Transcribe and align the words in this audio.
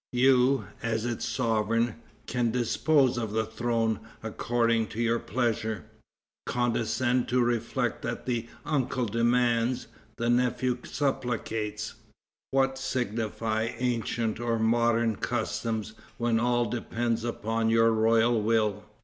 You, 0.13 0.65
as 0.81 1.05
its 1.05 1.27
sovereign, 1.27 1.93
can 2.25 2.49
dispose 2.49 3.19
of 3.19 3.33
the 3.33 3.45
throne 3.45 3.99
according 4.23 4.87
to 4.87 4.99
your 4.99 5.19
pleasure. 5.19 5.85
Condescend 6.47 7.27
to 7.27 7.39
reflect 7.39 8.01
that 8.01 8.25
the 8.25 8.47
uncle 8.65 9.05
demands, 9.05 9.85
the 10.17 10.27
nephew 10.27 10.79
supplicates. 10.85 11.93
What 12.49 12.79
signify 12.79 13.69
ancient 13.77 14.39
or 14.39 14.57
modern 14.57 15.17
customs 15.17 15.93
when 16.17 16.39
all 16.39 16.65
depends 16.65 17.23
upon 17.23 17.69
your 17.69 17.91
royal 17.91 18.41
will? 18.41 18.85